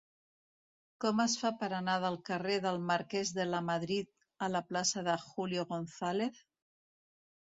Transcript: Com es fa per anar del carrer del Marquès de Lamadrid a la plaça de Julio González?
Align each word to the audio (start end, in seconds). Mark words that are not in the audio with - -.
Com 1.03 1.19
es 1.25 1.35
fa 1.41 1.51
per 1.59 1.67
anar 1.79 1.97
del 2.05 2.17
carrer 2.31 2.57
del 2.65 2.81
Marquès 2.93 3.35
de 3.41 3.47
Lamadrid 3.51 4.11
a 4.47 4.49
la 4.55 4.63
plaça 4.71 5.05
de 5.11 5.19
Julio 5.27 5.67
González? 5.77 6.41